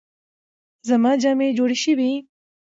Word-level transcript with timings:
زما 0.87 1.11
جامې 1.21 1.47
جوړې 1.57 1.77
شوې؟ 1.83 2.11